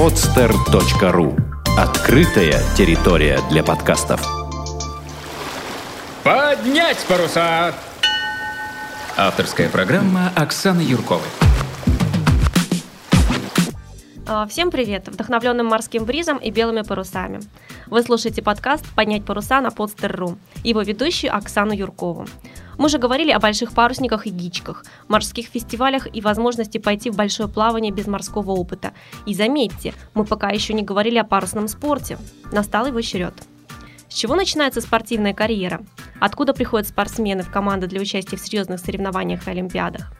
[0.00, 1.38] podster.ru
[1.76, 4.26] Открытая территория для подкастов.
[6.24, 7.74] Поднять паруса!
[9.18, 11.28] Авторская программа Оксаны Юрковой.
[14.26, 15.06] А, Всем привет!
[15.08, 17.40] Вдохновленным морским бризом и белыми парусами.
[17.84, 20.38] Вы слушаете подкаст «Поднять паруса» на Podster.ru.
[20.64, 22.24] Его ведущую Оксану Юркову.
[22.80, 27.46] Мы же говорили о больших парусниках и гичках, морских фестивалях и возможности пойти в большое
[27.46, 28.94] плавание без морского опыта.
[29.26, 32.16] И заметьте, мы пока еще не говорили о парусном спорте.
[32.52, 33.34] Настал его черед.
[34.08, 35.82] С чего начинается спортивная карьера?
[36.20, 40.10] Откуда приходят спортсмены в команды для участия в серьезных соревнованиях и олимпиадах?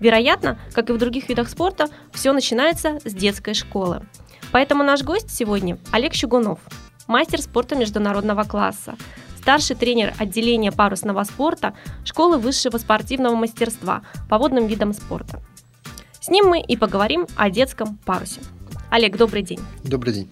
[0.00, 4.04] Вероятно, как и в других видах спорта, все начинается с детской школы.
[4.50, 6.58] Поэтому наш гость сегодня Олег Щугунов,
[7.06, 8.96] мастер спорта международного класса,
[9.40, 15.40] старший тренер отделения парусного спорта школы высшего спортивного мастерства по водным видам спорта.
[16.20, 18.42] С ним мы и поговорим о детском парусе.
[18.90, 19.60] Олег, добрый день.
[19.82, 20.30] Добрый день.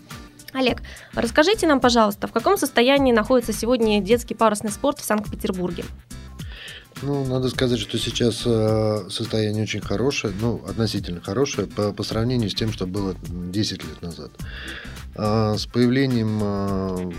[0.52, 0.82] Олег,
[1.14, 5.84] расскажите нам, пожалуйста, в каком состоянии находится сегодня детский парусный спорт в Санкт-Петербурге?
[7.00, 12.50] Ну, надо сказать, что сейчас э, состояние очень хорошее, ну, относительно хорошее, по, по сравнению
[12.50, 14.32] с тем, что было 10 лет назад.
[15.14, 17.12] А с появлением э,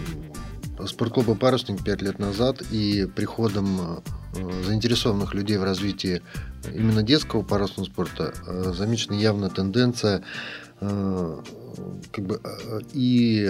[0.88, 4.02] спортклуба «Парусник» 5 лет назад и приходом
[4.36, 6.22] э, заинтересованных людей в развитии
[6.74, 10.24] именно детского парусного спорта э, замечена явная тенденция
[10.80, 12.40] как бы
[12.94, 13.46] и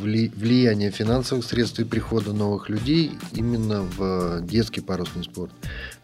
[0.00, 5.52] влияние финансовых средств и прихода новых людей именно в детский парусный спорт.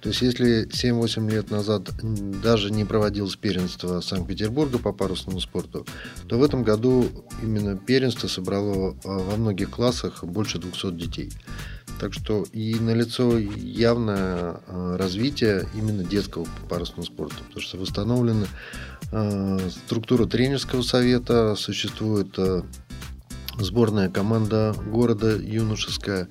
[0.00, 1.90] То есть если 7-8 лет назад
[2.42, 5.86] даже не проводилось первенство Санкт-Петербурга по парусному спорту,
[6.28, 7.06] то в этом году
[7.42, 11.30] именно первенство собрало во многих классах больше 200 детей.
[12.02, 18.46] Так что и налицо явное развитие именно детского парусного спорта, потому что восстановлена
[19.70, 22.36] структура тренерского совета, существует
[23.56, 26.26] сборная команда города юношеская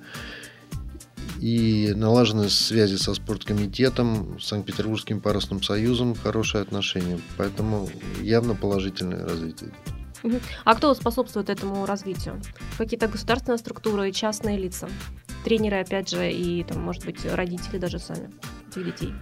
[1.40, 7.18] и налажены связи со спорткомитетом, Санкт-Петербургским парусным союзом, хорошие отношения.
[7.38, 7.88] Поэтому
[8.20, 9.70] явно положительное развитие.
[10.64, 12.42] А кто способствует этому развитию?
[12.76, 14.86] Какие-то государственные структуры, частные лица?
[15.44, 18.30] Тренеры, опять же, и, там, может быть, родители даже сами
[18.68, 19.12] этих детей?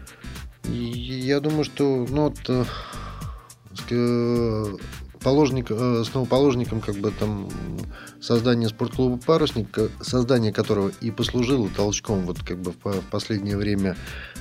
[0.64, 2.64] Я думаю, что ну, вот, э,
[5.22, 7.48] положник, э, основоположником как бы там
[8.20, 13.96] создания спортклуба «Парусник», создание которого и послужило толчком вот как бы в последнее время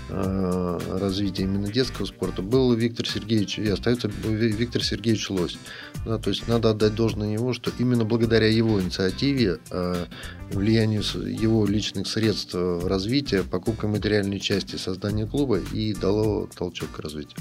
[0.09, 5.57] э, развития именно детского спорта, был Виктор Сергеевич, и остается Виктор Сергеевич Лось.
[6.05, 10.05] Да, то есть надо отдать должное ему, что именно благодаря его инициативе, э,
[10.51, 16.99] влиянию его личных средств в развитие, покупка материальной части создания клуба и дало толчок к
[16.99, 17.37] развитию.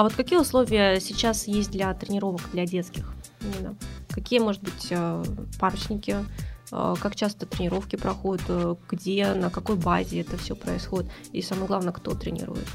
[0.00, 3.12] А вот какие условия сейчас есть для тренировок для детских?
[3.42, 3.76] Именно?
[4.08, 5.22] Какие, может быть, э,
[5.58, 6.16] парусники,
[6.72, 11.66] э, как часто тренировки проходят, э, где, на какой базе это все происходит, и самое
[11.66, 12.66] главное, кто тренирует?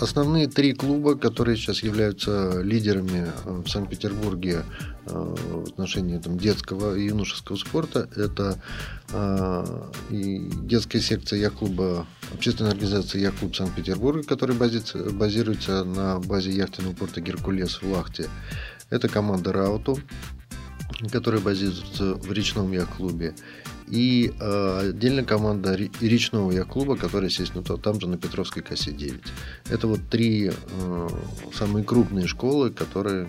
[0.00, 4.64] Основные три клуба, которые сейчас являются лидерами в Санкт-Петербурге
[5.04, 8.58] в отношении там, детского и юношеского спорта, это
[10.10, 17.82] и детская секция Я-клуба, общественная организация Я-клуб Санкт-Петербурга, которая базируется на базе яхтенного порта Геркулес
[17.82, 18.28] в Лахте.
[18.88, 19.98] Это команда Рауту,
[21.12, 23.34] которая базируется в речном яхт-клубе.
[23.90, 29.20] И э, отдельная команда речного яхт-клуба, которая, естественно, там же на Петровской косе 9.
[29.68, 31.08] Это вот три э,
[31.52, 33.28] самые крупные школы, которые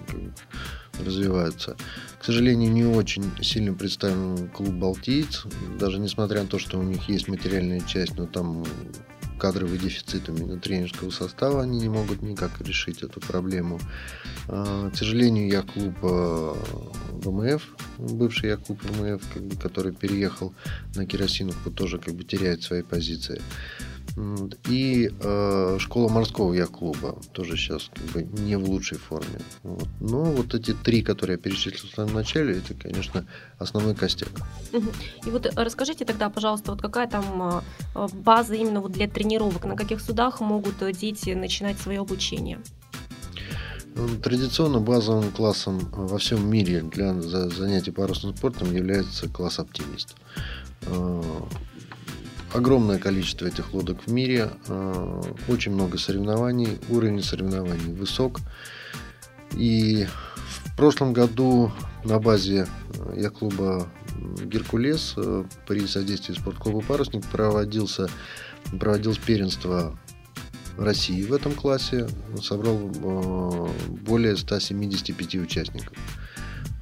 [1.03, 1.75] развиваются.
[2.19, 5.45] К сожалению, не очень сильно представлен клуб «Балтиец»,
[5.79, 8.63] даже несмотря на то, что у них есть материальная часть, но там
[9.41, 13.79] кадровый дефицит именно тренерского состава, они не могут никак решить эту проблему.
[14.47, 16.55] А, к сожалению, я клуб а,
[17.23, 17.63] ВМФ,
[17.97, 19.23] бывший я клуб ВМФ,
[19.59, 20.53] который переехал
[20.93, 23.41] на Керосиновку, тоже как бы теряет свои позиции.
[24.67, 29.39] И э, школа морского яхт-клуба тоже сейчас как бы не в лучшей форме.
[29.63, 29.87] Вот.
[29.99, 33.25] Но вот эти три, которые я перечислил в самом начале, это, конечно,
[33.57, 34.29] основной костяк.
[35.25, 37.63] И вот расскажите тогда, пожалуйста, вот какая там
[37.95, 42.59] э, база именно вот для тренировок, на каких судах могут дети начинать свое обучение?
[43.95, 50.15] Ну, традиционно базовым классом во всем мире для занятий парусным спортом является класс «Оптимист».
[52.53, 58.39] Э, огромное количество этих лодок в мире, э, очень много соревнований, уровень соревнований высок.
[59.53, 61.71] И в прошлом году
[62.03, 63.87] на базе э, яхт-клуба
[64.45, 68.09] «Геркулес» э, при содействии спортклуба «Парусник» проводился,
[68.79, 69.97] проводилось первенство
[70.77, 72.07] России в этом классе
[72.41, 75.97] собрал более 175 участников.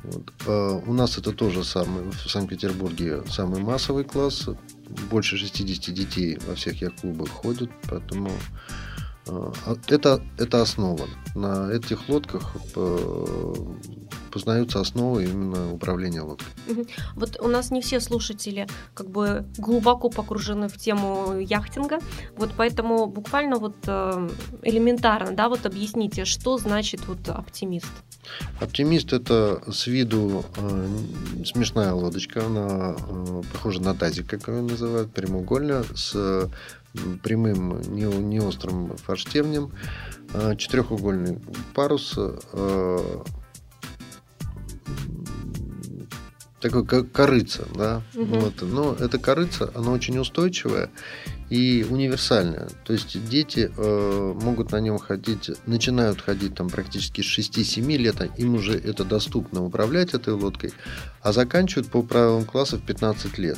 [0.04, 0.86] Вот.
[0.88, 4.48] У нас это тоже самый, в Санкт-Петербурге самый массовый класс.
[5.10, 8.32] Больше 60 детей во всех яхт-клубах ходят, поэтому
[9.88, 11.08] это, это основа.
[11.36, 13.54] На этих лодках э,
[14.30, 16.48] познаются основы именно управления лодкой.
[17.16, 22.00] Вот у нас не все слушатели как бы глубоко погружены в тему яхтинга,
[22.36, 24.30] вот поэтому буквально вот э,
[24.64, 27.92] элементарно, да, вот объясните, что значит вот оптимист.
[28.62, 30.88] Оптимист это с виду э,
[31.46, 36.50] смешная лодочка, она э, похожа на тазик, как ее называют, прямоугольная, с
[37.24, 39.72] прямым неострым форштевнем,
[40.34, 41.40] э, четырехугольный
[41.74, 43.24] парус, э,
[46.60, 48.40] такой как корыца, да, угу.
[48.40, 50.90] вот, но эта корыца, она очень устойчивая
[51.50, 57.40] и универсальная, то есть дети э, могут на нем ходить, начинают ходить там практически с
[57.40, 60.74] 6-7 лет, а им уже это доступно управлять этой лодкой,
[61.22, 63.58] а заканчивают по правилам класса в 15 лет.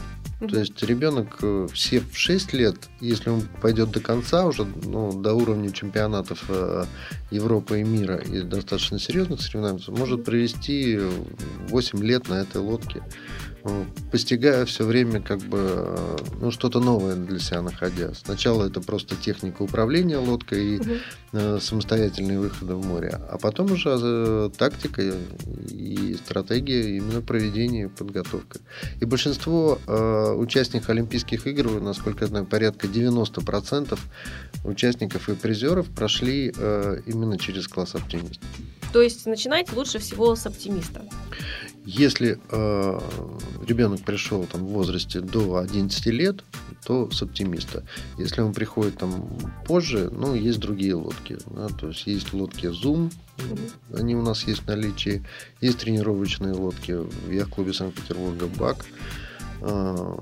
[0.49, 5.13] То есть ребенок э, все в 6 лет, если он пойдет до конца уже, ну,
[5.13, 6.85] до уровня чемпионатов э,
[7.29, 10.99] Европы и мира и достаточно серьезных соревнований, может провести
[11.69, 13.03] 8 лет на этой лодке.
[14.11, 18.13] Постигая все время как бы э, ну, что-то новое для себя находя.
[18.13, 20.89] Сначала это просто техника управления лодкой и угу.
[21.33, 25.01] э, самостоятельные выходы в море, а потом уже э, тактика
[25.69, 28.59] и стратегия именно проведения и подготовка.
[28.99, 33.97] И большинство э, участников Олимпийских игр, насколько я знаю, порядка 90%
[34.65, 38.41] участников и призеров прошли э, именно через класс оптимист.
[38.93, 41.05] То есть начинать лучше всего с оптимиста.
[41.83, 42.99] Если э,
[43.65, 46.43] ребенок пришел там, в возрасте до 11 лет,
[46.85, 47.83] то с оптимиста.
[48.19, 49.29] Если он приходит там
[49.65, 51.37] позже, ну, есть другие лодки.
[51.47, 53.11] Да, то есть есть лодки Zoom,
[53.95, 55.25] они у нас есть в наличии.
[55.59, 58.85] Есть тренировочные лодки в яхт-клубе Санкт-Петербурга БАК.
[59.61, 60.17] Э,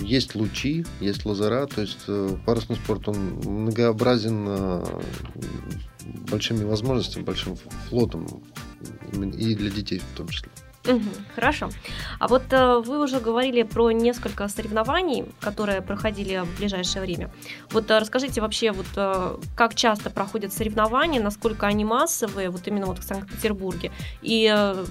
[0.00, 4.84] есть лучи, есть лазера, то есть э, парусный спорт, он многообразен э,
[6.30, 7.56] большими возможностями, большим
[7.88, 8.26] флотом
[9.12, 10.50] и для детей в том числе.
[10.88, 11.68] Угу, хорошо.
[12.18, 17.30] А вот э, вы уже говорили про несколько соревнований, которые проходили в ближайшее время.
[17.70, 22.86] Вот э, расскажите вообще, вот э, как часто проходят соревнования, насколько они массовые, вот именно
[22.86, 23.92] вот в Санкт-Петербурге,
[24.22, 24.84] и э,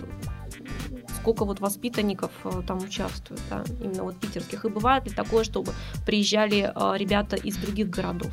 [1.20, 5.74] сколько вот воспитанников э, там участвует, да, именно вот питерских, и бывает ли такое, чтобы
[6.06, 8.32] приезжали э, ребята из других городов?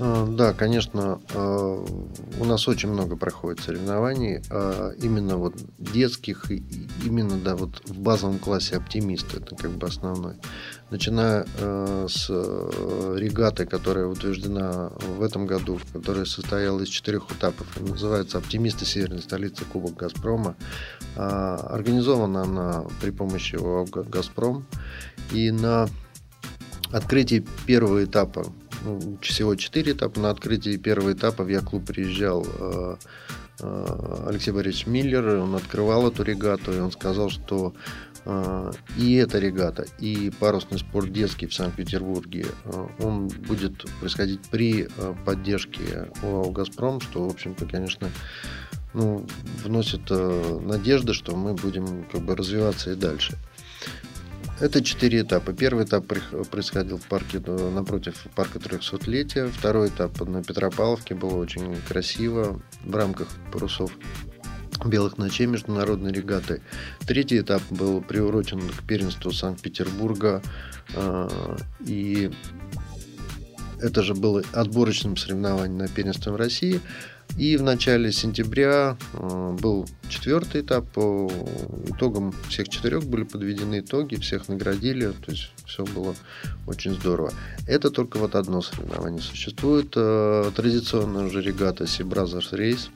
[0.00, 1.84] А, да, конечно, а,
[2.38, 6.50] у нас очень много проходит соревнований, а, именно вот детских,
[7.04, 10.34] именно да, вот в базовом классе оптимист, это как бы основной.
[10.90, 11.44] Начиная
[12.08, 19.20] с регаты, которая утверждена в этом году, которая состояла из четырех этапов, называется «Оптимисты Северной
[19.20, 20.56] столицы Кубок Газпрома».
[21.14, 24.64] Организована она при помощи ОАО «Газпром»,
[25.32, 25.88] и на
[26.90, 28.46] открытии первого этапа
[29.22, 30.20] всего четыре этапа.
[30.20, 32.96] На открытии первого этапа в Я-клуб приезжал э,
[33.60, 37.74] э, Алексей Борисович Миллер, он открывал эту регату, и он сказал, что
[38.24, 42.46] э, и эта регата, и парусный спорт детский в Санкт-Петербурге,
[42.98, 44.88] он будет происходить при
[45.24, 48.10] поддержке ОАО «Газпром», что, в общем-то, конечно,
[48.94, 49.26] ну,
[49.64, 53.36] вносит надежды, что мы будем как бы развиваться и дальше.
[54.60, 55.52] Это четыре этапа.
[55.52, 56.04] Первый этап
[56.50, 59.48] происходил в парке э, напротив парка 300-летия.
[59.48, 63.92] Второй этап на Петропавловке было очень красиво в рамках парусов
[64.84, 66.60] белых ночей международной регаты.
[67.06, 70.42] Третий этап был приурочен к первенству Санкт-Петербурга.
[70.94, 71.28] Э,
[71.86, 72.32] и
[73.80, 76.80] это же было отборочным соревнованием на первенство в России.
[77.36, 80.88] И в начале сентября э, был четвертый этап.
[80.90, 81.30] По
[81.86, 85.12] итогам всех четырех были подведены итоги, всех наградили.
[85.24, 86.14] То есть все было
[86.66, 87.32] очень здорово.
[87.66, 89.92] Это только вот одно соревнование существует.
[89.94, 92.88] Э, традиционная уже регата Sea Brothers Race.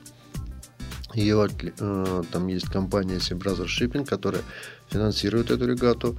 [1.13, 1.47] Ее,
[1.79, 4.41] э, там есть компания Sea Brothers Shipping, которая
[4.89, 6.17] финансирует эту регату.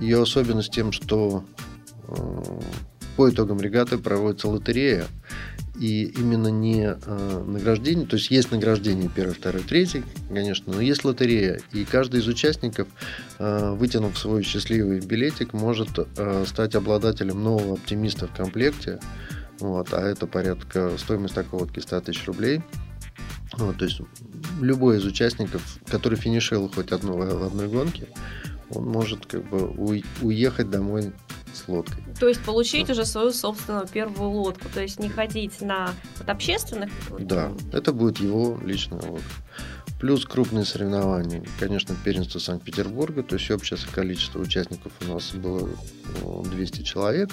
[0.00, 1.44] Ее особенность тем, что
[3.16, 5.06] по итогам регаты проводится лотерея,
[5.78, 11.04] и именно не э, награждение, то есть есть награждение первый, второй, третий, конечно, но есть
[11.04, 12.88] лотерея, и каждый из участников,
[13.38, 19.00] э, вытянув свой счастливый билетик, может э, стать обладателем нового оптимиста в комплекте,
[19.60, 22.62] вот, а это порядка, стоимость такой лодки 100 тысяч рублей,
[23.52, 24.00] вот, то есть
[24.60, 28.08] любой из участников, который финишировал хоть одну в одной гонке,
[28.70, 29.68] он может как бы
[30.20, 31.12] уехать домой
[31.54, 32.02] с лодкой.
[32.18, 36.90] То есть получить уже свою собственную первую лодку, то есть не ходить на вот, общественных.
[37.18, 39.24] Да, это будет его личная лодка.
[40.00, 41.44] Плюс крупные соревнования.
[41.58, 45.68] Конечно, первенство Санкт-Петербурга, то есть общее количество участников у нас было
[46.22, 47.30] 200 человек.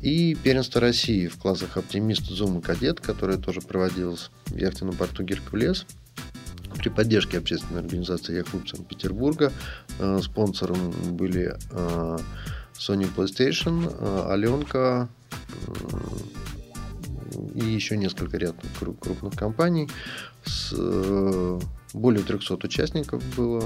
[0.00, 5.22] И первенство России в классах «Оптимист», «Зум» и «Кадет», которое тоже проводилось в яхтенном порту
[5.22, 5.86] «Геркулес»
[6.76, 9.52] при поддержке общественной организации «Яхтклуб Санкт-Петербурга».
[9.98, 12.18] Э, спонсором были э,
[12.88, 15.08] Sony PlayStation, э, Аленка
[17.54, 19.88] и еще несколько ряд крупных компаний.
[20.44, 20.74] С
[21.94, 23.64] более 300 участников было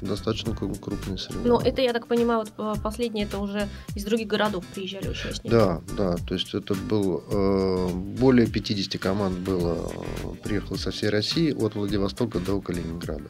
[0.00, 1.48] достаточно крупные соревнования.
[1.48, 5.50] Ну, это, я так понимаю, вот последние это уже из других городов приезжали участники.
[5.50, 7.88] Да, да, то есть это был э,
[8.18, 13.28] более 50 команд было, э, приехало со всей России, от Владивостока до Калининграда.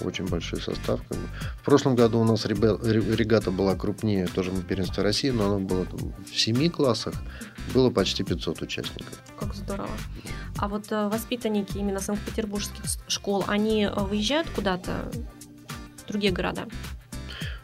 [0.00, 1.00] Очень большой состав.
[1.60, 5.84] В прошлом году у нас регата была крупнее, тоже мы первенство России, но она была
[5.84, 7.14] там, в семи классах,
[7.72, 9.22] было почти 500 участников.
[9.38, 9.90] Как здорово.
[10.58, 15.10] А вот э, воспитанники именно санкт-петербургских школ, они э, выезжают куда-то
[16.04, 16.66] в другие города?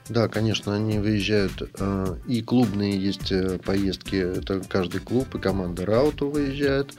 [0.08, 1.70] Да, конечно, они выезжают.
[1.78, 3.32] Э, и клубные есть
[3.64, 4.16] поездки.
[4.16, 6.92] Это каждый клуб и команда Рауту выезжает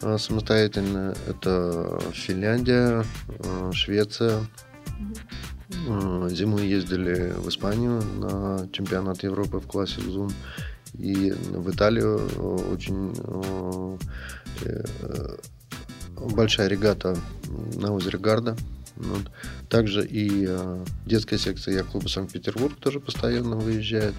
[0.00, 1.14] самостоятельно.
[1.28, 3.04] Это Финляндия,
[3.72, 4.40] Швеция.
[6.28, 10.32] Зимой ездили в Испанию на чемпионат Европы в классе Zoom.
[10.94, 12.20] И в Италию
[12.72, 13.14] очень
[14.64, 15.36] Э,
[16.16, 17.16] большая регата
[17.74, 18.56] на озере Гарда.
[18.96, 19.30] Вот.
[19.68, 24.14] Также и э, детская секция яхт-клуба Санкт-Петербург тоже постоянно выезжает.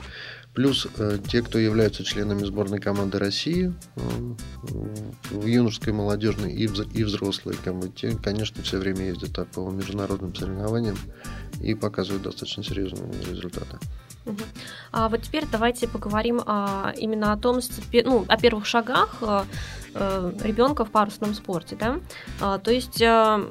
[0.54, 4.02] Плюс э, те, кто являются членами сборной команды России э,
[5.32, 9.48] в юношеской, молодежной и, вз- и взрослые, как бы, те, конечно, все время ездят так,
[9.48, 10.96] по международным соревнованиям
[11.60, 13.80] и показывают достаточно серьезные результаты.
[14.92, 17.60] А вот теперь давайте поговорим а, именно о том,
[18.06, 19.46] ну, о первых шагах а,
[19.96, 22.00] а, ребенка в парусном спорте, да?
[22.40, 23.50] А, то есть а,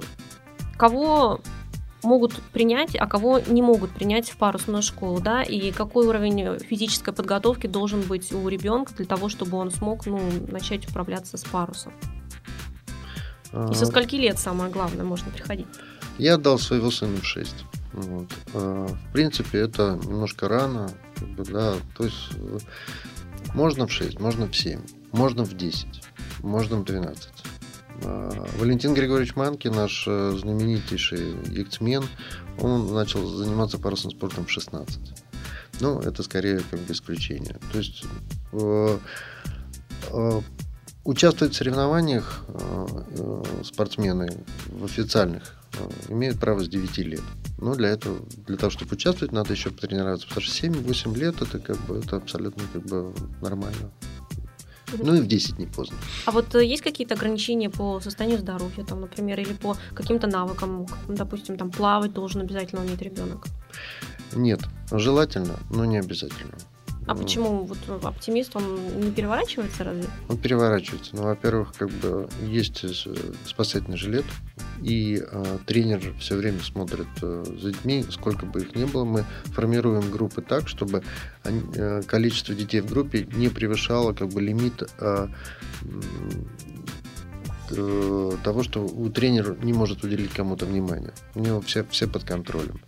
[0.78, 1.40] кого
[2.02, 7.12] могут принять, а кого не могут принять в парусную школу, да, и какой уровень физической
[7.12, 11.92] подготовки должен быть у ребенка для того, чтобы он смог, ну, начать управляться с парусом.
[13.70, 15.66] И со скольки лет самое главное можно приходить?
[16.18, 17.54] Я отдал своего сына в 6.
[17.92, 18.28] Вот.
[18.54, 20.90] А, в принципе, это немножко рано.
[21.16, 22.58] Как бы, да, то есть э,
[23.54, 24.80] можно в 6, можно в 7,
[25.12, 25.86] можно в 10,
[26.42, 27.30] можно в 12.
[28.04, 32.04] А, Валентин Григорьевич Манки, наш э, знаменитейший яхтсмен,
[32.58, 34.98] он начал заниматься парусным спортом в 16.
[35.80, 37.58] Ну, это скорее как бы исключение.
[37.72, 38.04] То есть
[38.52, 38.98] э,
[40.10, 40.40] э,
[41.04, 42.44] участвовать в соревнованиях
[43.64, 44.32] спортсмены
[44.66, 45.56] в официальных
[46.08, 47.22] имеют право с 9 лет.
[47.58, 50.26] Но для этого, для того, чтобы участвовать, надо еще потренироваться.
[50.28, 53.90] Потому что 7-8 лет это как бы это абсолютно как бы нормально.
[54.98, 55.96] Ну и в 10 не поздно.
[56.26, 60.86] А вот э, есть какие-то ограничения по состоянию здоровья, там, например, или по каким-то навыкам?
[61.08, 63.46] Допустим, там плавать должен обязательно уметь ребенок?
[64.34, 66.54] Нет, желательно, но не обязательно.
[67.06, 70.04] А почему вот оптимист, он не переворачивается разве?
[70.28, 71.16] Он переворачивается.
[71.16, 74.24] Ну, во-первых, как бы есть э, спасательный жилет,
[74.82, 79.04] и э, тренер все время смотрит э, за детьми, сколько бы их ни было.
[79.04, 81.02] Мы формируем группы так, чтобы
[81.42, 85.28] они, э, количество детей в группе не превышало как бы лимит э,
[87.70, 91.12] э, того, что у тренера не может уделить кому-то внимание.
[91.34, 92.80] У него все, все под контролем.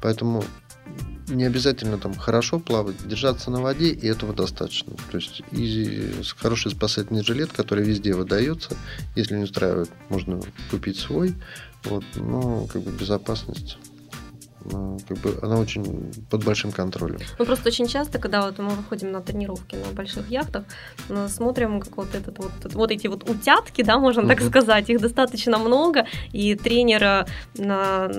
[0.00, 0.44] Поэтому
[1.30, 4.94] не обязательно там хорошо плавать, держаться на воде, и этого достаточно.
[5.10, 8.76] То есть и хороший спасательный жилет, который везде выдается,
[9.16, 11.34] если не устраивает, можно купить свой.
[11.84, 13.78] Вот, но как бы безопасность
[15.08, 17.18] как бы она очень под большим контролем.
[17.38, 20.64] Ну просто очень часто, когда вот мы выходим на тренировки на больших яхтах,
[21.28, 25.58] смотрим как вот этот вот вот эти вот утятки, да, можно так сказать, их достаточно
[25.58, 27.26] много, и тренера
[27.56, 28.10] на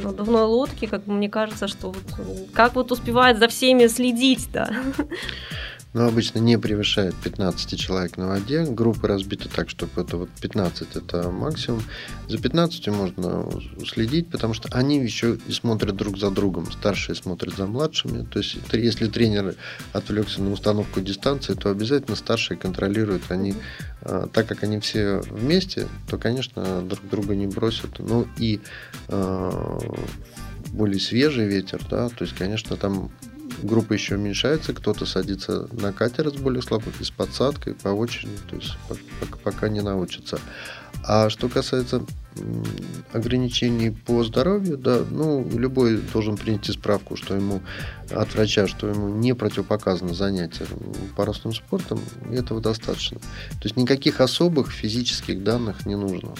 [0.00, 4.70] надувной лодке, как мне кажется, что вот, как вот успевает за всеми следить, да
[5.98, 8.62] но обычно не превышает 15 человек на воде.
[8.62, 11.82] Группы разбиты так, чтобы это вот 15 это максимум.
[12.28, 13.44] За 15 можно
[13.84, 16.70] следить, потому что они еще и смотрят друг за другом.
[16.70, 18.24] Старшие смотрят за младшими.
[18.24, 19.56] То есть, если тренер
[19.92, 23.24] отвлекся на установку дистанции, то обязательно старшие контролируют.
[23.30, 23.56] Они,
[24.02, 27.98] а, так как они все вместе, то, конечно, друг друга не бросят.
[27.98, 28.60] Ну и
[29.08, 29.80] а,
[30.68, 33.10] более свежий ветер, да, то есть, конечно, там
[33.62, 38.36] группа еще уменьшается, кто-то садится на катер с более слабым и с подсадкой по очереди,
[38.48, 38.76] то есть
[39.42, 40.38] пока не научатся.
[41.04, 42.02] А что касается
[43.12, 47.62] ограничений по здоровью, да, ну, любой должен принести справку, что ему
[48.10, 50.66] от врача, что ему не противопоказано занятие
[51.16, 52.00] парусным спортом,
[52.30, 53.18] этого достаточно.
[53.18, 56.34] То есть никаких особых физических данных не нужно.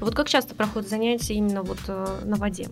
[0.00, 2.68] Вот как часто проходят занятия именно вот э, на воде?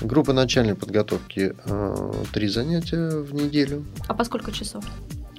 [0.00, 3.84] Группа начальной подготовки э, три занятия в неделю.
[4.08, 4.84] А по сколько часов?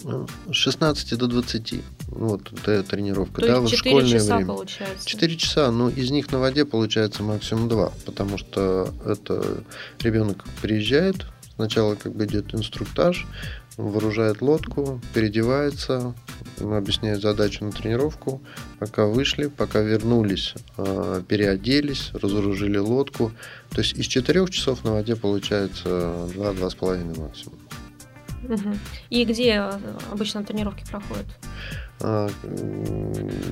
[0.04, 1.76] С 16 до 20.
[2.08, 3.42] Вот это тренировка.
[3.42, 4.48] То да, есть 4 школьное часа время.
[4.48, 5.08] получается?
[5.08, 9.64] 4 часа, но из них на воде получается максимум 2, потому что это
[10.00, 13.28] ребенок приезжает, сначала как бы идет инструктаж,
[13.76, 16.14] вооружает лодку, переодевается,
[16.60, 18.42] объясняет задачу на тренировку,
[18.80, 23.32] пока вышли, пока вернулись, а, переоделись, разоружили лодку.
[23.70, 25.88] То есть из 4 часов на воде получается
[26.34, 27.60] 2-2,5 максимум.
[28.44, 28.78] Угу.
[29.10, 29.80] И где э,
[30.12, 31.26] обычно тренировки проходят?
[32.00, 32.30] А,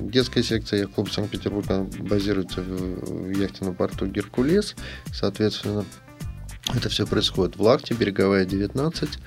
[0.00, 4.76] детская секция яхт-клуба Санкт-Петербурга базируется в яхтенном порту «Геркулес».
[5.12, 5.84] Соответственно,
[6.74, 9.18] это все происходит в Лахте, Береговая 19, а,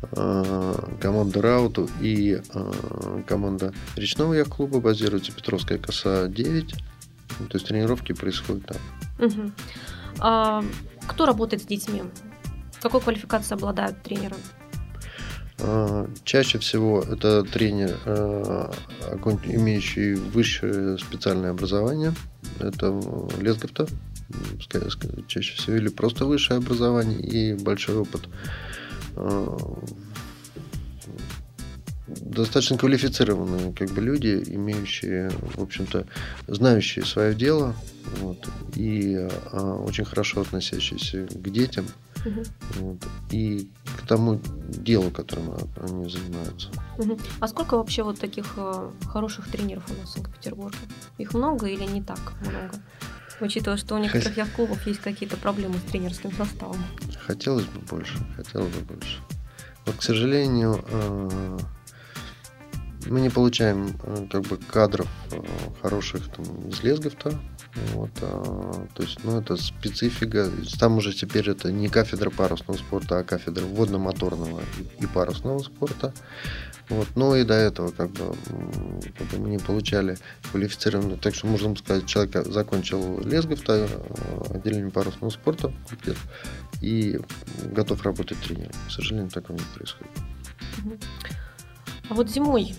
[0.00, 6.74] команда Рауту и а, команда речного яхт-клуба базируется Петровская коса 9.
[7.48, 8.78] То есть тренировки происходят там.
[9.18, 9.52] Угу.
[10.20, 10.64] А,
[11.06, 12.02] кто работает с детьми?
[12.80, 14.36] Какой квалификацией обладают тренеры?
[15.58, 18.72] А, чаще всего это тренер, а,
[19.44, 22.14] имеющий высшее специальное образование.
[22.58, 23.00] Это
[23.40, 23.86] Лесговта,
[25.26, 28.28] чаще всего, или просто высшее образование и большой опыт.
[32.06, 36.06] Достаточно квалифицированные как бы люди, имеющие, в общем-то,
[36.48, 37.74] знающие свое дело
[38.20, 41.86] вот, и очень хорошо относящиеся к детям–
[42.26, 42.42] угу.
[42.76, 42.98] вот,
[43.30, 46.68] и к тому делу, которым они занимаются.
[46.98, 47.18] Угу.
[47.40, 50.78] А сколько вообще вот таких э, хороших тренеров у нас в Санкт-Петербурге?
[51.18, 52.72] Их много или не так много?
[53.40, 54.48] Учитывая, что у некоторых Хот...
[54.54, 56.82] клубов есть какие-то проблемы с тренерским составом.
[57.26, 59.18] Хотелось бы больше, хотелось бы больше.
[59.86, 61.58] Вот, к сожалению, э,
[63.06, 65.08] мы не получаем э, как бы кадров
[65.80, 67.38] хороших там, из Лесговта,
[67.92, 70.50] вот, а, то есть, ну, это специфика.
[70.78, 74.60] Там уже теперь это не кафедра парусного спорта, а кафедра водно-моторного
[74.98, 76.12] и парусного спорта.
[76.90, 78.34] Вот, ну и до этого как бы,
[79.16, 80.18] как бы мы не получали
[80.50, 83.60] квалифицированную, так что можно сказать, человек закончил Лесгов,
[84.50, 85.72] отделение парусного спорта
[86.82, 87.20] и
[87.62, 88.72] готов работать тренером.
[88.88, 90.12] К сожалению, такого не происходит.
[92.08, 92.74] А вот зимой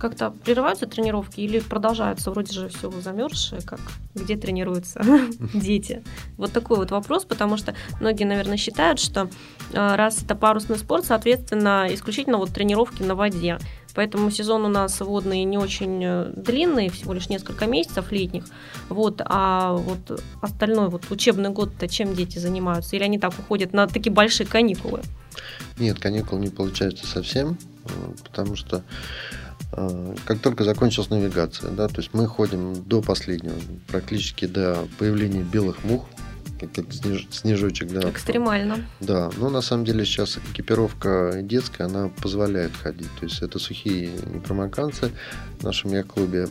[0.00, 2.30] как-то прерываются тренировки или продолжаются?
[2.30, 3.80] Вроде же все замерзшее, как
[4.14, 5.00] где тренируются
[5.54, 6.02] дети?
[6.36, 9.28] Вот такой вот вопрос, потому что многие, наверное, считают, что
[9.72, 13.58] э, раз это парусный спорт, соответственно, исключительно вот тренировки на воде.
[13.94, 18.44] Поэтому сезон у нас водный не очень э, длинный, всего лишь несколько месяцев летних.
[18.88, 22.96] Вот, а вот остальной вот учебный год-то чем дети занимаются?
[22.96, 25.02] Или они так уходят на такие большие каникулы?
[25.78, 27.88] Нет, каникул не получается совсем, э,
[28.24, 28.82] потому что а,
[29.70, 33.54] как только закончилась навигация, да, то есть мы ходим до последнего,
[33.88, 36.06] практически до появления белых мух,
[36.74, 38.10] как, снеж, снежочек, да.
[38.10, 38.84] Экстремально.
[39.00, 43.08] Да, но на самом деле сейчас экипировка детская, она позволяет ходить.
[43.18, 45.10] То есть это сухие непромоканцы
[45.58, 46.48] в нашем яхт-клубе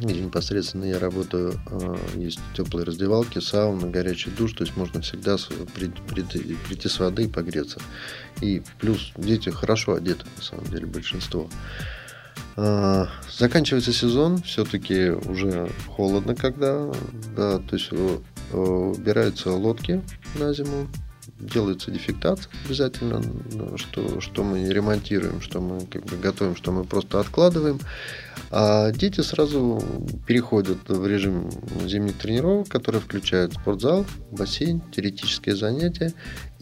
[0.00, 5.36] где непосредственно я работаю, а, есть теплые раздевалки, сауна, горячий душ, то есть можно всегда
[5.74, 7.80] прийти, прийти с воды и погреться.
[8.40, 11.50] И плюс дети хорошо одеты, на самом деле, большинство.
[12.56, 16.90] А, заканчивается сезон, все-таки уже холодно, когда,
[17.36, 18.18] да, то есть э,
[18.56, 20.02] убираются лодки
[20.34, 20.88] на зиму,
[21.38, 23.22] делается дефектация обязательно,
[23.76, 27.78] что, что мы ремонтируем, что мы как бы готовим, что мы просто откладываем.
[28.50, 29.82] А дети сразу
[30.26, 31.50] переходят в режим
[31.84, 36.12] зимних тренировок, который включает спортзал, бассейн, теоретические занятия.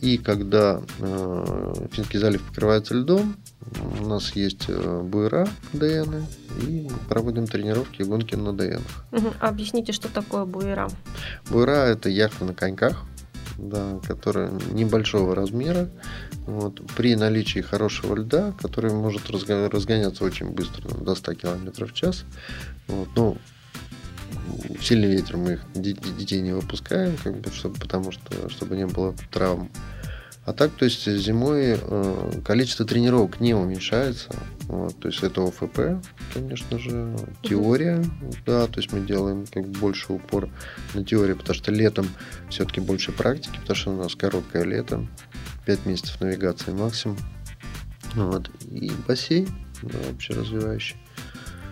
[0.00, 3.36] И когда э, Финский залив покрывается льдом,
[4.00, 6.24] у нас есть э, буера ДН,
[6.62, 8.82] и проводим тренировки и гонки на ДН.
[9.12, 9.34] Угу.
[9.40, 10.88] Объясните, что такое буера?
[11.50, 13.04] Буера– это яхта на коньках,
[13.58, 15.88] да, которая небольшого размера,
[16.46, 22.24] вот, при наличии хорошего льда, который может разгоняться очень быстро, до 100 км в час.
[22.86, 23.36] Вот, ну,
[24.80, 29.14] сильный ветер мы их детей не выпускаем, как бы, чтобы, потому что чтобы не было
[29.32, 29.70] травм.
[30.46, 34.30] А так, то есть зимой э, количество тренировок не уменьшается.
[34.68, 36.00] Вот, то есть это ОФП,
[36.32, 38.04] конечно же, теория,
[38.46, 40.48] да, то есть мы делаем как больше упор
[40.94, 42.08] на теорию, потому что летом
[42.48, 45.04] все-таки больше практики, потому что у нас короткое лето,
[45.66, 47.18] 5 месяцев навигации максимум.
[48.14, 48.48] Вот.
[48.70, 49.48] И бассейн,
[49.82, 50.96] да, вообще развивающий.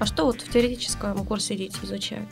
[0.00, 2.28] А что вот в теоретическом курсе дети изучают?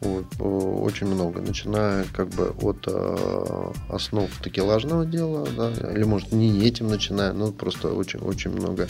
[0.00, 6.66] Вот, очень много, начиная как бы от э, основ такелажного дела, да, или может не
[6.66, 8.88] этим начиная, но просто очень очень много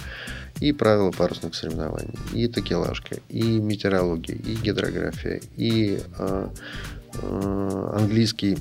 [0.60, 6.48] и правила парусных соревнований, и такелажка, и метеорология, и гидрография, и э,
[7.22, 8.56] э, английский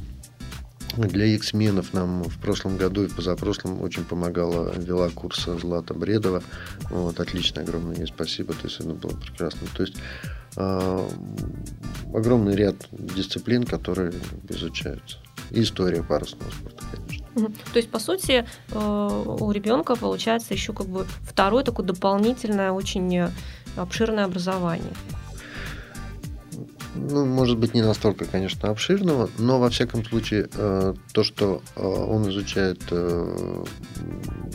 [0.98, 6.42] для X-менов нам в прошлом году и позапрошлом очень помогала, вела курс Злата Бредова.
[6.90, 8.54] Вот, отлично, огромное ей спасибо.
[8.54, 9.68] То есть это было прекрасно.
[9.76, 14.14] То есть э, огромный ряд дисциплин, которые
[14.50, 15.18] изучаются.
[15.52, 17.26] История парусного спорта, конечно.
[17.74, 23.30] То есть, по сути, э, у ребенка получается еще как бы второе такое дополнительное, очень
[23.76, 24.94] обширное образование
[27.10, 31.82] ну, может быть, не настолько, конечно, обширного, но, во всяком случае, э, то, что э,
[31.82, 33.64] он изучает э,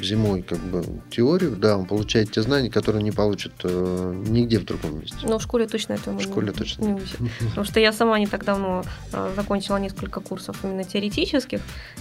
[0.00, 5.00] зимой как бы теорию, да, он получает те знания, которые не получит нигде в другом
[5.00, 5.16] месте.
[5.22, 6.85] Но в школе точно этого в школе не, точно.
[6.85, 7.18] не учат.
[7.40, 8.85] Потому что я сама не так давно
[9.37, 11.61] закончила несколько курсов именно теоретических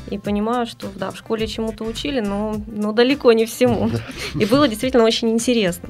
[0.10, 3.90] и понимаю, что, да, в школе чему-то учили, но, но далеко не всему.
[4.40, 5.90] И было действительно очень интересно.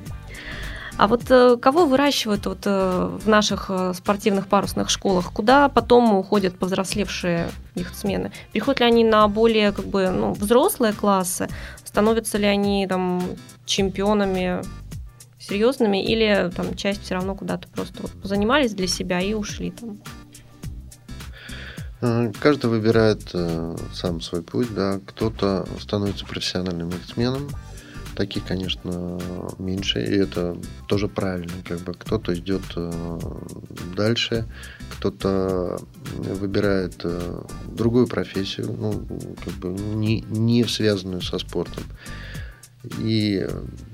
[0.97, 5.31] А вот э, кого выращивают вот э, в наших э, спортивных парусных школах?
[5.33, 8.31] Куда потом уходят повзрослевшие их смены?
[8.51, 11.49] Приходят ли они на более как бы ну, взрослые классы?
[11.83, 13.23] Становятся ли они там
[13.65, 14.61] чемпионами
[15.39, 19.99] серьезными или там часть все равно куда-то просто вот занимались для себя и ушли там?
[22.39, 24.99] Каждый выбирает э, сам свой путь, да.
[25.05, 27.49] Кто-то становится профессиональным эксменом,
[28.15, 29.19] Таких, конечно,
[29.57, 30.55] меньше, и это
[30.87, 31.53] тоже правильно.
[31.67, 33.19] Как бы кто-то идет э,
[33.95, 34.45] дальше,
[34.91, 35.79] кто-то
[36.17, 39.05] выбирает э, другую профессию, ну,
[39.43, 41.83] как бы не, не связанную со спортом.
[42.99, 43.47] И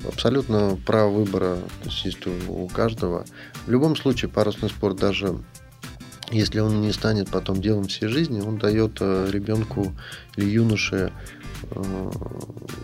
[0.08, 3.26] абсолютно право выбора то есть, у, каждого.
[3.68, 5.40] В любом случае, парусный спорт даже
[6.32, 9.96] если он не станет потом делом всей жизни, он дает э, ребенку
[10.36, 11.12] или юноше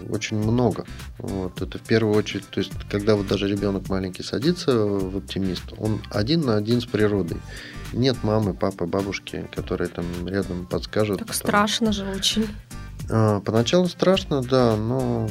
[0.10, 0.86] очень много.
[1.20, 1.62] Вот.
[1.62, 6.02] Это в первую очередь, то есть, когда вот даже ребенок маленький садится в оптимист, он
[6.12, 7.38] один на один с природой.
[7.94, 11.20] Нет мамы, папы, бабушки, которые там рядом подскажут.
[11.20, 12.48] Так там, страшно же очень.
[13.10, 15.30] А, поначалу страшно, да, но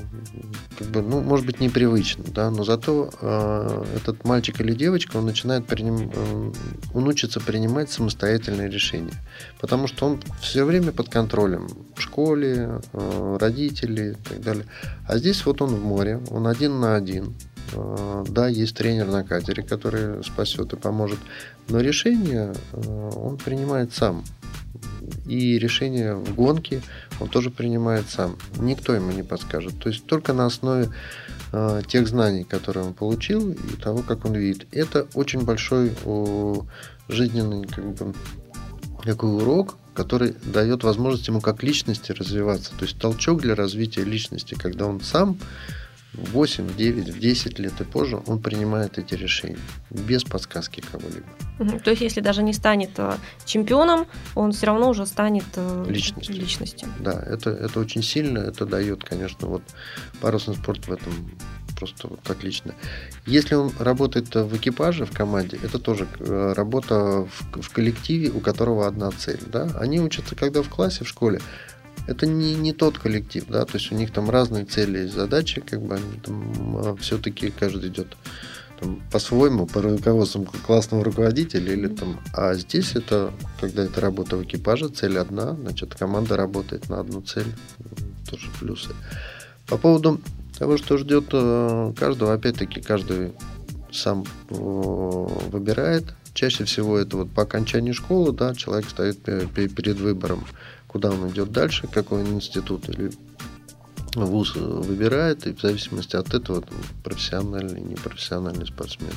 [0.79, 5.27] как бы, ну, может быть, непривычно, да, но зато э, этот мальчик или девочка, он
[5.27, 6.11] начинает приним...
[6.15, 6.53] Э,
[6.93, 9.15] он учится принимать самостоятельные решения,
[9.61, 14.67] потому что он все время под контролем в школе, э, родители и так далее.
[15.07, 17.35] А здесь вот он в море, он один на один,
[17.73, 21.19] э, да, есть тренер на катере, который спасет и поможет,
[21.69, 24.25] но решение э, он принимает сам
[25.27, 26.83] и решение в гонке
[27.21, 28.37] он тоже принимает сам.
[28.59, 29.79] Никто ему не подскажет.
[29.79, 30.91] То есть только на основе
[31.53, 34.67] э, тех знаний, которые он получил, и того, как он видит.
[34.73, 36.65] Это очень большой о,
[37.09, 38.15] жизненный как бы,
[39.03, 42.73] такой урок, который дает возможность ему как личности развиваться.
[42.79, 45.39] То есть толчок для развития личности, когда он сам
[46.15, 49.59] в 8, в 9, в 10 лет и позже он принимает эти решения
[49.91, 51.79] без подсказки кого-либо.
[51.81, 56.35] То есть, если даже не станет э, чемпионом, он все равно уже станет э, личностью.
[56.35, 56.89] личностью.
[57.01, 59.63] Да, это, это очень сильно, это дает, конечно, вот
[60.21, 61.13] парусный спорт в этом
[61.75, 62.75] просто вот отлично.
[63.27, 68.41] Если он работает в экипаже, в команде, это тоже э, работа в, в коллективе, у
[68.41, 69.41] которого одна цель.
[69.47, 69.69] Да?
[69.79, 71.41] Они учатся, когда в классе, в школе,
[72.07, 75.61] это не, не тот коллектив, да, то есть у них там разные цели и задачи,
[75.61, 78.17] как бы они там а, все-таки каждый идет
[78.81, 84.45] там, по-своему, по руководству классного руководителя или там, а здесь это, когда это работа в
[84.45, 87.53] экипаже, цель одна, значит, команда работает на одну цель,
[88.29, 88.91] тоже плюсы.
[89.67, 90.21] По поводу
[90.59, 93.33] того, что ждет э, каждого, опять-таки, каждый
[93.91, 96.15] сам э, выбирает.
[96.35, 100.45] Чаще всего это вот по окончании школы, да, человек стоит перед выбором
[100.95, 103.11] куда он идет дальше, какой он институт или
[104.15, 109.11] вуз выбирает, и в зависимости от этого там, профессиональный, непрофессиональный спортсмен.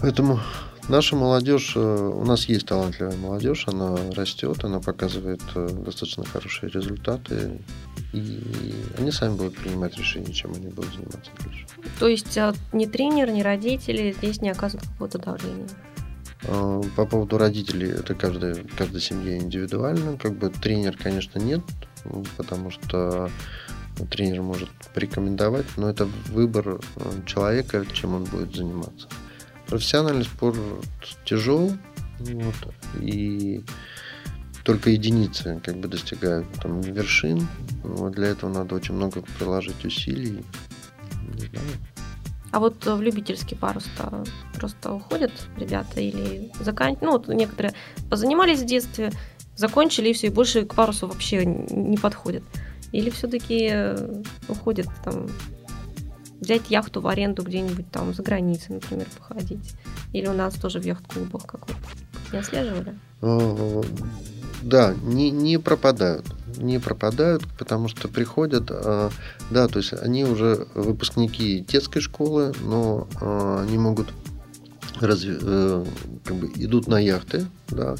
[0.00, 0.40] Поэтому
[0.88, 6.70] наша молодежь, э, у нас есть талантливая молодежь, она растет, она показывает э, достаточно хорошие
[6.70, 7.60] результаты,
[8.14, 11.66] и они сами будут принимать решение, чем они будут заниматься дальше.
[11.98, 15.68] То есть а, ни тренер, ни родители здесь не оказывают какого-то давления?
[16.46, 20.16] А, по поводу родителей, это каждая, каждая семья индивидуально.
[20.16, 21.62] Как бы тренер, конечно, нет,
[22.36, 23.30] потому что
[24.10, 29.08] тренер может порекомендовать, но это выбор э, человека, чем он будет заниматься.
[29.66, 30.56] Профессиональный спорт
[31.24, 31.72] тяжел,
[32.20, 33.64] вот, и
[34.64, 37.46] только единицы как бы достигают там вершин.
[37.82, 40.44] Вот для этого надо очень много приложить усилий.
[41.34, 41.97] Не знаю.
[42.58, 47.02] А вот в любительский парус-то просто уходят ребята или заканчивают?
[47.02, 47.72] Ну, вот некоторые
[48.10, 49.12] позанимались в детстве,
[49.54, 52.42] закончили и все, и больше к парусу вообще не подходят.
[52.90, 53.94] Или все-таки
[54.48, 55.28] уходят там
[56.40, 59.74] взять яхту в аренду где-нибудь там за границей, например, походить?
[60.12, 61.76] Или у нас тоже в яхт-клубах как вот
[62.32, 62.98] не отслеживали?
[64.62, 66.26] Да, не, не пропадают.
[66.56, 69.10] Не пропадают, потому что приходят, а,
[69.50, 74.08] да, то есть они уже выпускники детской школы, но а, они могут
[75.00, 75.84] разве, э,
[76.24, 77.96] как бы идут на яхты, да,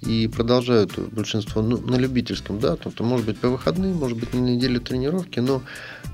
[0.00, 4.32] и продолжают большинство ну, на любительском, да, то, то может быть по выходным, может быть
[4.32, 5.62] на неделю тренировки, но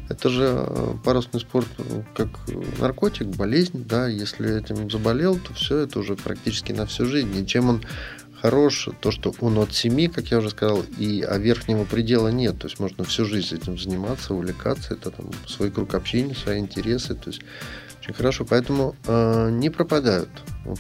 [0.08, 1.68] это же э, парусный спорт
[2.14, 2.28] как
[2.78, 7.46] наркотик, болезнь, да, если этим заболел, то все это уже практически на всю жизнь, и
[7.46, 7.82] чем он
[8.44, 12.58] хорош, то, что он от 7, как я уже сказал, и а верхнего предела нет.
[12.58, 14.92] То есть можно всю жизнь этим заниматься, увлекаться.
[14.92, 17.14] Это там свой круг общения, свои интересы.
[17.14, 17.40] То есть
[18.02, 18.44] очень хорошо.
[18.44, 20.28] Поэтому э, не пропадают,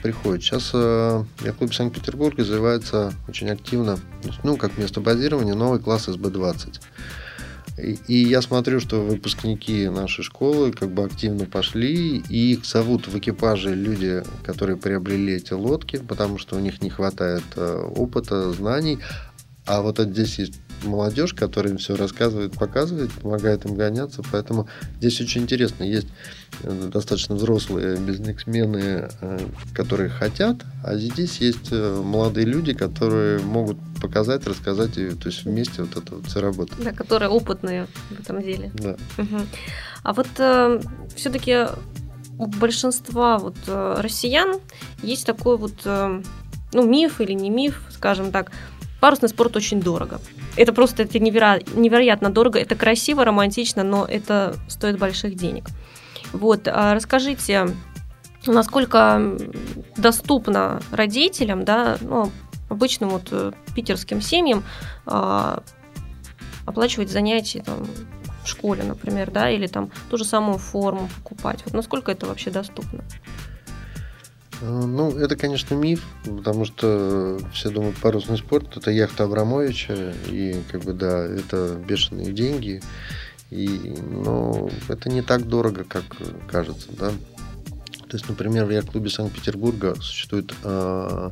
[0.02, 0.42] приходят.
[0.42, 1.24] Сейчас э,
[1.58, 3.98] клуб Санкт-Петербурга развивается очень активно,
[4.42, 6.82] ну, как место базирования, новый класс СБ-20.
[7.76, 13.18] И, я смотрю, что выпускники нашей школы как бы активно пошли, и их зовут в
[13.18, 19.00] экипаже люди, которые приобрели эти лодки, потому что у них не хватает э, опыта, знаний.
[19.66, 24.22] А вот здесь есть молодежь, которая им все рассказывает, показывает, помогает им гоняться.
[24.30, 24.68] Поэтому
[24.98, 25.84] здесь очень интересно.
[25.84, 26.08] Есть
[26.62, 29.38] э, достаточно взрослые бизнесмены, э,
[29.74, 35.44] которые хотят, а здесь есть э, молодые люди, которые могут показать, рассказать, и, то есть
[35.44, 36.82] вместе вот это вот все работает.
[36.82, 38.70] Да, которые опытные в этом деле.
[38.74, 38.96] Да.
[39.18, 39.40] Угу.
[40.02, 40.80] А вот э,
[41.16, 41.66] все-таки
[42.38, 44.60] у большинства вот э, россиян
[45.02, 46.22] есть такой вот, э,
[46.72, 48.50] ну, миф или не миф, скажем так,
[49.04, 50.18] парусный спорт очень дорого.
[50.56, 51.60] Это просто это неверо...
[51.74, 55.66] невероятно дорого, это красиво, романтично, но это стоит больших денег.
[56.32, 57.68] Вот, а расскажите,
[58.46, 59.36] насколько
[59.98, 62.32] доступно родителям, да, ну,
[62.70, 64.64] обычным вот э, питерским семьям
[65.04, 65.62] а,
[66.64, 67.86] оплачивать занятия там,
[68.42, 71.60] в школе, например, да, или там ту же самую форму покупать.
[71.66, 73.04] Вот насколько это вообще доступно?
[74.64, 80.56] Э, ну, это, конечно, миф, потому что все думают, парусный спорт– это яхта Абрамовича, и,
[80.70, 82.82] как бы, да, это бешеные деньги,
[83.50, 86.04] и, но это не так дорого, как
[86.50, 87.10] кажется, да.
[88.08, 91.30] То есть, например, в яхт-клубе Санкт-Петербурга существует э,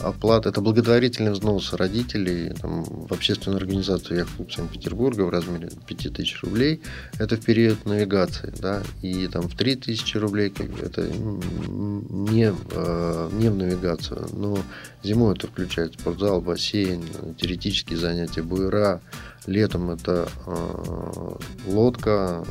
[0.00, 6.80] оплата, это благотворительный взнос родителей там, в общественную организацию Яхт-клуб Санкт-Петербурга в размере 5000 рублей.
[7.18, 13.56] Это в период навигации, да, и там в 3000 рублей это не, э, не в
[13.56, 14.58] навигацию, но
[15.02, 17.02] зимой это включает спортзал, бассейн,
[17.36, 19.00] теоретические занятия, буера,
[19.46, 22.44] летом это э, лодка,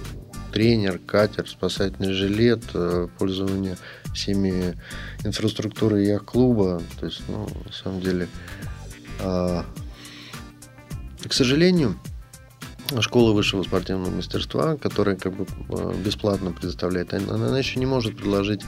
[0.51, 3.77] тренер, катер, спасательный жилет, э, пользование
[4.17, 4.77] всеми
[5.23, 6.81] инфраструктурой яхт-клуба.
[6.99, 8.27] То есть, ну, на самом деле,
[9.19, 9.65] а,
[11.27, 11.97] к сожалению,
[13.01, 18.17] школа высшего спортивного мастерства, которая как бы а, бесплатно предоставляет, она, она еще не может
[18.17, 18.61] предложить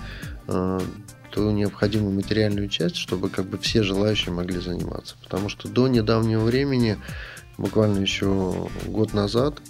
[0.48, 0.80] а,
[1.32, 5.16] ту необходимую материальную часть, чтобы как бы все желающие могли заниматься.
[5.24, 6.98] Потому что до недавнего времени,
[7.58, 9.62] буквально еще год назад,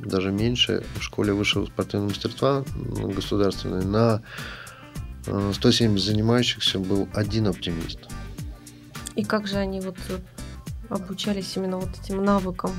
[0.00, 4.22] даже меньше, в школе высшего спортивного мастерства государственной на
[5.26, 7.98] 170 занимающихся был один оптимист.
[9.16, 10.18] И как же они вот э,
[10.88, 12.72] обучались именно вот этим навыкам?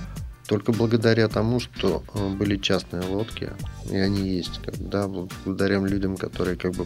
[0.47, 3.51] Только благодаря тому, что э, были частные лодки,
[3.89, 6.85] и они есть, да, благодаря людям, которые как бы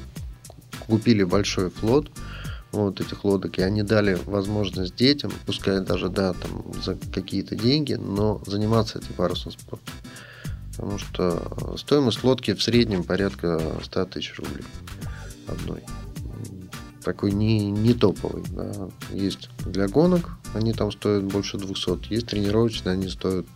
[0.88, 2.10] купили большой флот,
[2.71, 7.93] вот этих лодок, и они дали возможность детям, пускай даже, да, там, за какие-то деньги,
[7.93, 9.93] но заниматься этим парусным спортом.
[10.71, 14.63] Потому что стоимость лодки в среднем порядка 100 тысяч рублей
[15.52, 15.84] одной.
[17.04, 18.44] Такой не, не топовый.
[18.52, 18.90] Да.
[19.12, 22.14] Есть для гонок, они там стоят больше 200.
[22.14, 23.48] Есть тренировочные, они стоят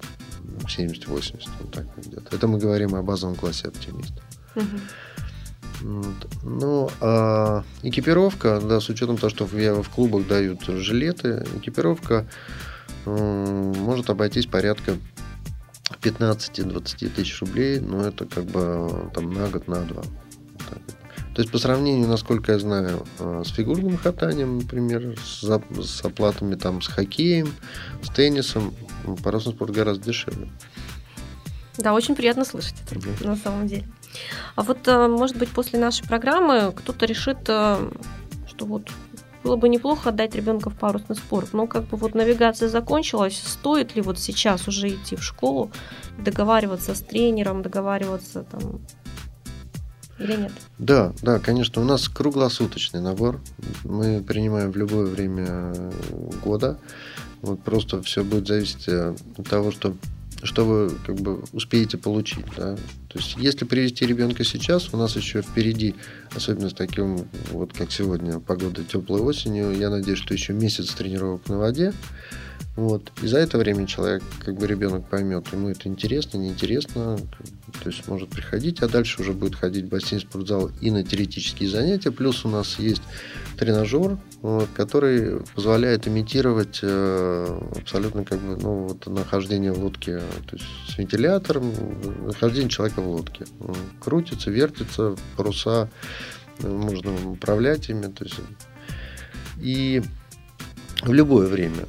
[0.64, 1.50] 70-80.
[1.62, 2.36] Вот так где-то.
[2.36, 4.22] Это мы говорим о базовом классе оптимиста.
[4.56, 4.66] Угу.
[5.82, 6.28] Вот.
[6.44, 12.28] Ну, а экипировка, да, с учетом того, что в, в клубах дают жилеты, экипировка
[13.06, 14.98] э, может обойтись порядка
[16.02, 20.04] 15-20 тысяч рублей, но это как бы там на год, на два.
[21.36, 26.56] То есть по сравнению, насколько я знаю, э, с фигурным катанием, например, с, с оплатами
[26.56, 27.50] там с хоккеем,
[28.02, 28.74] с теннисом,
[29.22, 30.50] парусный спорт гораздо дешевле.
[31.78, 33.10] Да, очень приятно слышать это угу.
[33.20, 33.86] на самом деле.
[34.56, 37.92] А вот, э, может быть, после нашей программы кто-то решит, э,
[38.48, 38.90] что вот
[39.44, 41.50] было бы неплохо отдать ребенка в парусный спорт.
[41.52, 45.70] Но как бы вот навигация закончилась, стоит ли вот сейчас уже идти в школу,
[46.18, 48.80] договариваться с тренером, договариваться там
[50.20, 50.52] или нет?
[50.78, 51.82] Да, да, конечно.
[51.82, 53.40] У нас круглосуточный набор.
[53.84, 55.74] Мы принимаем в любое время
[56.44, 56.78] года.
[57.42, 59.96] Вот просто все будет зависеть от того, что
[60.44, 62.46] что вы как бы успеете получить.
[62.56, 62.76] Да?
[63.08, 65.96] То есть, если привести ребенка сейчас, у нас еще впереди,
[66.36, 71.48] особенно с таким, вот как сегодня, погода теплой осенью, я надеюсь, что еще месяц тренировок
[71.48, 71.94] на воде.
[72.76, 73.12] Вот.
[73.22, 77.18] И за это время человек, как бы ребенок поймет, ему это интересно, неинтересно,
[77.82, 81.70] то есть может приходить, а дальше уже будет ходить в бассейн, спортзал и на теоретические
[81.70, 82.12] занятия.
[82.12, 83.02] Плюс у нас есть
[83.58, 84.18] тренажер,
[84.76, 90.98] который позволяет имитировать э, абсолютно как бы, ну, вот, нахождение в лодке, то есть с
[90.98, 91.72] вентилятором,
[92.26, 93.46] нахождение человека в лодке.
[93.62, 95.90] Он крутится, вертится, паруса,
[96.60, 98.36] э, можно управлять ими, то есть
[99.62, 100.04] и
[101.02, 101.86] в любое время.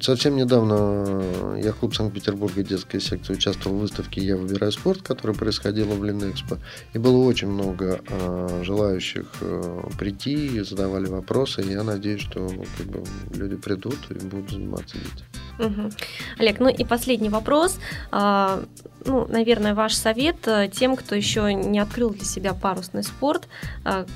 [0.00, 5.94] Совсем недавно я клуб Санкт-Петербурга детская секция участвовал в выставке «Я выбираю спорт», которая происходила
[5.94, 6.58] в Линэкспо.
[6.92, 11.62] И было очень много э, желающих э, прийти, задавали вопросы.
[11.62, 15.24] И я надеюсь, что как бы, люди придут и будут заниматься дети.
[15.58, 15.90] Угу.
[16.38, 17.78] Олег, ну и последний вопрос.
[18.10, 18.62] А,
[19.04, 23.48] ну, наверное, ваш совет э, тем, кто еще не открыл для себя парусный спорт,
[23.84, 24.06] а,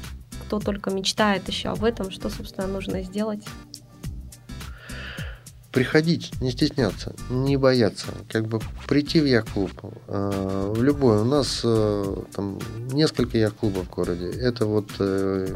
[0.44, 3.44] кто только мечтает еще об этом, что, собственно, нужно сделать?
[5.72, 9.70] Приходить, не стесняться, не бояться, как бы прийти в яхт-клуб,
[10.09, 11.20] э, в любой.
[11.20, 12.59] У нас э, там
[12.92, 14.30] несколько яхт-клубов в городе.
[14.30, 15.46] Это вот э,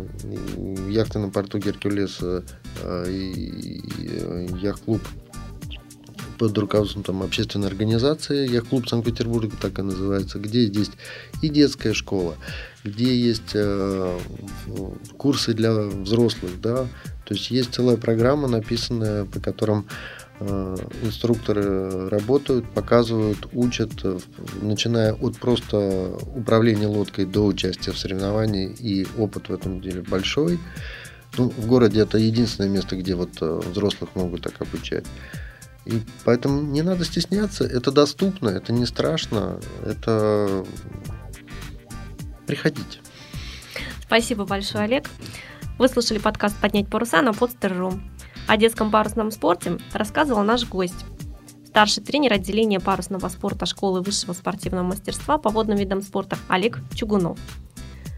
[0.89, 2.21] яхты на порту Геркулес
[3.09, 3.83] и
[4.61, 5.01] яхт-клуб
[6.39, 10.93] под руководством там, общественной организации, яхт-клуб Санкт-Петербурга так и называется, где есть
[11.43, 12.35] и детская школа,
[12.85, 14.19] где есть э,
[15.17, 16.87] курсы для взрослых, да,
[17.25, 19.87] то есть есть целая программа, написанная, по которым
[20.41, 24.19] э, инструкторы работают, показывают, учат, э,
[24.61, 30.59] начиная от просто управления лодкой до участия в соревновании, и опыт в этом деле большой.
[31.39, 35.07] Ну, в городе это единственное место, где вот э, взрослых могут так обучать.
[35.87, 40.65] И поэтому не надо стесняться, это доступно, это не страшно, это
[42.47, 42.99] приходите.
[44.03, 45.09] Спасибо большое, Олег.
[45.79, 48.01] Вы слушали подкаст «Поднять паруса» на Podster.ru.
[48.47, 51.05] О детском парусном спорте рассказывал наш гость.
[51.67, 57.39] Старший тренер отделения парусного спорта школы высшего спортивного мастерства по водным видам спорта Олег Чугунов.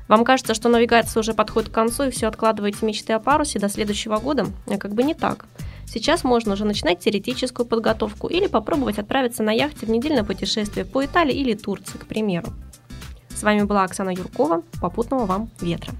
[0.08, 3.68] Вам кажется, что навигация уже подходит к концу и все откладываете мечты о парусе до
[3.68, 4.46] следующего года?
[4.66, 5.46] А как бы не так.
[5.86, 11.04] Сейчас можно уже начинать теоретическую подготовку или попробовать отправиться на яхте в недельное путешествие по
[11.04, 12.52] Италии или Турции, к примеру.
[13.36, 14.62] С вами была Оксана Юркова.
[14.80, 15.92] Попутного вам ветра.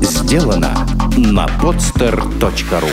[0.00, 2.90] Сделано на podster.ru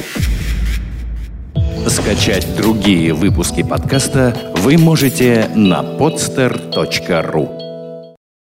[1.87, 7.56] Скачать другие выпуски подкаста вы можете на podster.ru